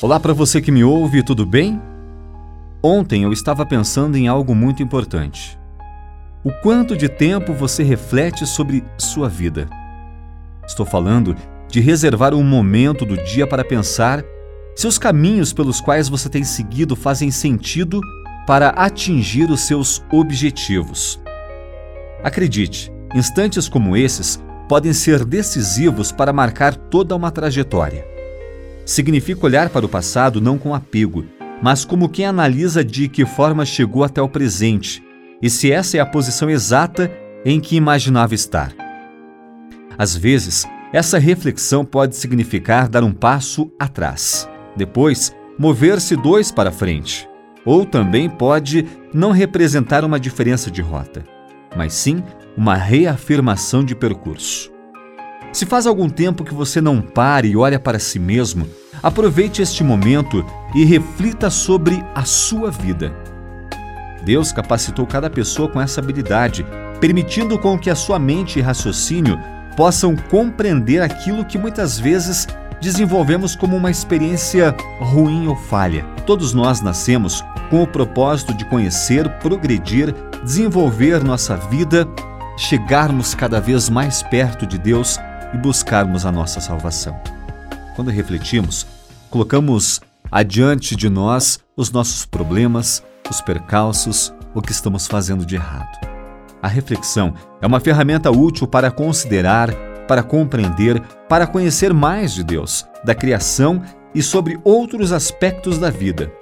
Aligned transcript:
Olá 0.00 0.20
para 0.20 0.32
você 0.32 0.60
que 0.60 0.70
me 0.70 0.84
ouve, 0.84 1.24
tudo 1.24 1.44
bem? 1.44 1.82
Ontem 2.80 3.24
eu 3.24 3.32
estava 3.32 3.66
pensando 3.66 4.16
em 4.16 4.28
algo 4.28 4.54
muito 4.54 4.80
importante. 4.80 5.58
O 6.44 6.52
quanto 6.62 6.96
de 6.96 7.08
tempo 7.08 7.52
você 7.52 7.82
reflete 7.82 8.46
sobre 8.46 8.84
sua 8.96 9.28
vida? 9.28 9.68
Estou 10.64 10.86
falando 10.86 11.34
de 11.68 11.80
reservar 11.80 12.32
um 12.32 12.44
momento 12.44 13.04
do 13.04 13.16
dia 13.24 13.44
para 13.44 13.64
pensar 13.64 14.24
se 14.76 14.86
os 14.86 14.98
caminhos 14.98 15.52
pelos 15.52 15.80
quais 15.80 16.08
você 16.08 16.28
tem 16.28 16.44
seguido 16.44 16.94
fazem 16.94 17.32
sentido 17.32 18.00
para 18.46 18.68
atingir 18.68 19.50
os 19.50 19.62
seus 19.62 20.00
objetivos. 20.12 21.20
Acredite, 22.22 22.92
instantes 23.16 23.68
como 23.68 23.96
esses 23.96 24.40
podem 24.68 24.92
ser 24.92 25.24
decisivos 25.24 26.12
para 26.12 26.32
marcar 26.32 26.76
toda 26.76 27.16
uma 27.16 27.32
trajetória. 27.32 28.17
Significa 28.88 29.44
olhar 29.44 29.68
para 29.68 29.84
o 29.84 29.88
passado 29.88 30.40
não 30.40 30.56
com 30.56 30.74
apego, 30.74 31.26
mas 31.62 31.84
como 31.84 32.08
quem 32.08 32.24
analisa 32.24 32.82
de 32.82 33.06
que 33.06 33.26
forma 33.26 33.66
chegou 33.66 34.02
até 34.02 34.22
o 34.22 34.30
presente 34.30 35.04
e 35.42 35.50
se 35.50 35.70
essa 35.70 35.98
é 35.98 36.00
a 36.00 36.06
posição 36.06 36.48
exata 36.48 37.12
em 37.44 37.60
que 37.60 37.76
imaginava 37.76 38.34
estar. 38.34 38.72
Às 39.98 40.16
vezes, 40.16 40.66
essa 40.90 41.18
reflexão 41.18 41.84
pode 41.84 42.16
significar 42.16 42.88
dar 42.88 43.04
um 43.04 43.12
passo 43.12 43.70
atrás, 43.78 44.48
depois 44.74 45.36
mover-se 45.58 46.16
dois 46.16 46.50
para 46.50 46.72
frente, 46.72 47.28
ou 47.66 47.84
também 47.84 48.26
pode 48.30 48.86
não 49.12 49.32
representar 49.32 50.02
uma 50.02 50.18
diferença 50.18 50.70
de 50.70 50.80
rota, 50.80 51.22
mas 51.76 51.92
sim 51.92 52.22
uma 52.56 52.74
reafirmação 52.74 53.84
de 53.84 53.94
percurso. 53.94 54.77
Se 55.52 55.64
faz 55.64 55.86
algum 55.86 56.08
tempo 56.08 56.44
que 56.44 56.54
você 56.54 56.80
não 56.80 57.00
pare 57.00 57.48
e 57.48 57.56
olha 57.56 57.80
para 57.80 57.98
si 57.98 58.18
mesmo, 58.18 58.68
aproveite 59.02 59.62
este 59.62 59.82
momento 59.82 60.44
e 60.74 60.84
reflita 60.84 61.50
sobre 61.50 62.04
a 62.14 62.24
sua 62.24 62.70
vida. 62.70 63.12
Deus 64.24 64.52
capacitou 64.52 65.06
cada 65.06 65.30
pessoa 65.30 65.68
com 65.68 65.80
essa 65.80 66.00
habilidade, 66.00 66.66
permitindo 67.00 67.58
com 67.58 67.78
que 67.78 67.88
a 67.88 67.94
sua 67.94 68.18
mente 68.18 68.58
e 68.58 68.62
raciocínio 68.62 69.38
possam 69.76 70.14
compreender 70.30 71.00
aquilo 71.00 71.44
que 71.44 71.56
muitas 71.56 71.98
vezes 71.98 72.46
desenvolvemos 72.80 73.56
como 73.56 73.76
uma 73.76 73.90
experiência 73.90 74.76
ruim 75.00 75.46
ou 75.46 75.56
falha. 75.56 76.04
Todos 76.26 76.52
nós 76.52 76.80
nascemos 76.80 77.42
com 77.70 77.82
o 77.82 77.86
propósito 77.86 78.52
de 78.54 78.64
conhecer, 78.66 79.28
progredir, 79.38 80.14
desenvolver 80.44 81.24
nossa 81.24 81.56
vida, 81.56 82.06
chegarmos 82.56 83.34
cada 83.34 83.60
vez 83.60 83.88
mais 83.88 84.22
perto 84.22 84.66
de 84.66 84.76
Deus 84.78 85.18
e 85.52 85.58
buscarmos 85.58 86.26
a 86.26 86.32
nossa 86.32 86.60
salvação. 86.60 87.18
Quando 87.94 88.10
refletimos, 88.10 88.86
colocamos 89.30 90.00
adiante 90.30 90.94
de 90.94 91.08
nós 91.08 91.58
os 91.76 91.90
nossos 91.90 92.24
problemas, 92.24 93.02
os 93.30 93.40
percalços, 93.40 94.32
o 94.54 94.62
que 94.62 94.72
estamos 94.72 95.06
fazendo 95.06 95.44
de 95.44 95.56
errado. 95.56 95.98
A 96.62 96.68
reflexão 96.68 97.34
é 97.60 97.66
uma 97.66 97.80
ferramenta 97.80 98.30
útil 98.30 98.66
para 98.66 98.90
considerar, 98.90 99.72
para 100.06 100.22
compreender, 100.22 101.00
para 101.28 101.46
conhecer 101.46 101.94
mais 101.94 102.32
de 102.32 102.42
Deus, 102.42 102.86
da 103.04 103.14
criação 103.14 103.82
e 104.14 104.22
sobre 104.22 104.58
outros 104.64 105.12
aspectos 105.12 105.78
da 105.78 105.90
vida. 105.90 106.32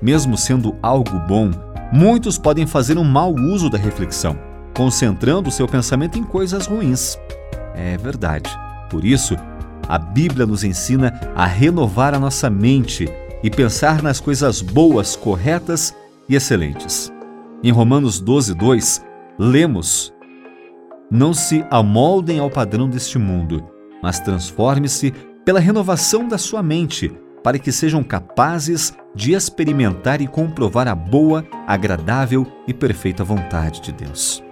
Mesmo 0.00 0.36
sendo 0.36 0.76
algo 0.82 1.18
bom, 1.28 1.50
muitos 1.92 2.38
podem 2.38 2.66
fazer 2.66 2.98
um 2.98 3.04
mau 3.04 3.34
uso 3.34 3.70
da 3.70 3.78
reflexão, 3.78 4.36
concentrando 4.74 5.50
seu 5.50 5.68
pensamento 5.68 6.18
em 6.18 6.24
coisas 6.24 6.66
ruins. 6.66 7.18
É 7.74 7.96
verdade. 7.96 8.50
Por 8.90 9.04
isso, 9.04 9.36
a 9.88 9.98
Bíblia 9.98 10.46
nos 10.46 10.64
ensina 10.64 11.18
a 11.34 11.46
renovar 11.46 12.14
a 12.14 12.18
nossa 12.18 12.48
mente 12.48 13.08
e 13.42 13.50
pensar 13.50 14.02
nas 14.02 14.20
coisas 14.20 14.60
boas, 14.60 15.16
corretas 15.16 15.94
e 16.28 16.36
excelentes. 16.36 17.12
Em 17.62 17.72
Romanos 17.72 18.20
12, 18.20 18.54
2, 18.54 19.04
lemos: 19.38 20.12
Não 21.10 21.34
se 21.34 21.64
amoldem 21.70 22.38
ao 22.38 22.50
padrão 22.50 22.88
deste 22.88 23.18
mundo, 23.18 23.64
mas 24.02 24.20
transforme-se 24.20 25.12
pela 25.44 25.60
renovação 25.60 26.28
da 26.28 26.38
sua 26.38 26.62
mente, 26.62 27.12
para 27.42 27.58
que 27.58 27.72
sejam 27.72 28.02
capazes 28.04 28.94
de 29.14 29.32
experimentar 29.32 30.20
e 30.20 30.28
comprovar 30.28 30.86
a 30.86 30.94
boa, 30.94 31.44
agradável 31.66 32.46
e 32.66 32.72
perfeita 32.72 33.24
vontade 33.24 33.80
de 33.80 33.92
Deus. 33.92 34.42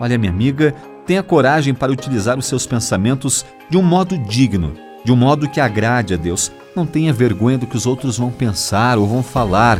Olha, 0.00 0.18
minha 0.18 0.32
amiga, 0.32 0.74
tenha 1.06 1.22
coragem 1.22 1.74
para 1.74 1.92
utilizar 1.92 2.38
os 2.38 2.46
seus 2.46 2.66
pensamentos 2.66 3.44
de 3.68 3.76
um 3.76 3.82
modo 3.82 4.16
digno, 4.16 4.74
de 5.04 5.12
um 5.12 5.16
modo 5.16 5.48
que 5.48 5.60
agrade 5.60 6.14
a 6.14 6.16
Deus. 6.16 6.50
Não 6.74 6.86
tenha 6.86 7.12
vergonha 7.12 7.58
do 7.58 7.66
que 7.66 7.76
os 7.76 7.86
outros 7.86 8.18
vão 8.18 8.30
pensar 8.30 8.98
ou 8.98 9.06
vão 9.06 9.22
falar. 9.22 9.78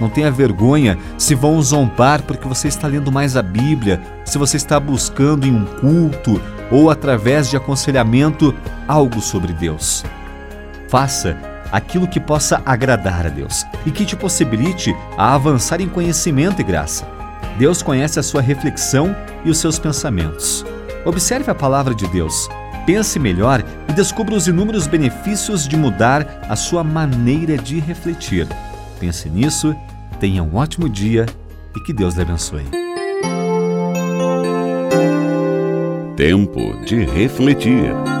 Não 0.00 0.08
tenha 0.08 0.30
vergonha 0.30 0.98
se 1.16 1.34
vão 1.34 1.60
zombar 1.62 2.22
porque 2.22 2.48
você 2.48 2.66
está 2.66 2.88
lendo 2.88 3.12
mais 3.12 3.36
a 3.36 3.42
Bíblia, 3.42 4.00
se 4.24 4.38
você 4.38 4.56
está 4.56 4.80
buscando 4.80 5.46
em 5.46 5.54
um 5.54 5.64
culto 5.64 6.40
ou 6.70 6.90
através 6.90 7.48
de 7.48 7.56
aconselhamento 7.56 8.54
algo 8.88 9.20
sobre 9.20 9.52
Deus. 9.52 10.04
Faça 10.88 11.36
aquilo 11.70 12.08
que 12.08 12.20
possa 12.20 12.62
agradar 12.64 13.26
a 13.26 13.28
Deus 13.28 13.64
e 13.86 13.90
que 13.90 14.04
te 14.04 14.16
possibilite 14.16 14.94
a 15.16 15.34
avançar 15.34 15.80
em 15.80 15.88
conhecimento 15.88 16.60
e 16.60 16.64
graça. 16.64 17.13
Deus 17.58 17.82
conhece 17.82 18.18
a 18.18 18.22
sua 18.22 18.40
reflexão 18.40 19.14
e 19.44 19.50
os 19.50 19.58
seus 19.58 19.78
pensamentos. 19.78 20.64
Observe 21.04 21.50
a 21.50 21.54
palavra 21.54 21.94
de 21.94 22.06
Deus, 22.08 22.48
pense 22.86 23.18
melhor 23.18 23.62
e 23.88 23.92
descubra 23.92 24.34
os 24.34 24.48
inúmeros 24.48 24.86
benefícios 24.86 25.68
de 25.68 25.76
mudar 25.76 26.46
a 26.48 26.56
sua 26.56 26.82
maneira 26.82 27.56
de 27.56 27.78
refletir. 27.78 28.46
Pense 28.98 29.28
nisso, 29.28 29.74
tenha 30.18 30.42
um 30.42 30.56
ótimo 30.56 30.88
dia 30.88 31.26
e 31.76 31.80
que 31.80 31.92
Deus 31.92 32.14
lhe 32.14 32.22
abençoe. 32.22 32.64
Tempo 36.16 36.84
de 36.84 37.04
refletir. 37.04 38.13